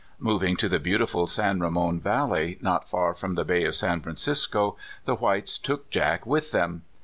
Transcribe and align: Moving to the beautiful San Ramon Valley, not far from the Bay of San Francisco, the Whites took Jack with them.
Moving 0.17 0.55
to 0.55 0.67
the 0.67 0.79
beautiful 0.79 1.27
San 1.27 1.59
Ramon 1.59 2.01
Valley, 2.01 2.57
not 2.59 2.89
far 2.89 3.13
from 3.13 3.35
the 3.35 3.45
Bay 3.45 3.65
of 3.65 3.75
San 3.75 4.01
Francisco, 4.01 4.75
the 5.05 5.13
Whites 5.13 5.59
took 5.59 5.91
Jack 5.91 6.25
with 6.25 6.51
them. 6.51 6.81